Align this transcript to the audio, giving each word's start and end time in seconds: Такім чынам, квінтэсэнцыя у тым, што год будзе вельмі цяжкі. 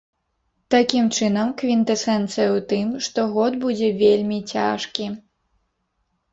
Такім 0.75 1.05
чынам, 1.17 1.51
квінтэсэнцыя 1.63 2.49
у 2.57 2.65
тым, 2.73 2.87
што 3.09 3.29
год 3.37 3.61
будзе 3.67 3.93
вельмі 4.03 4.43
цяжкі. 4.57 5.05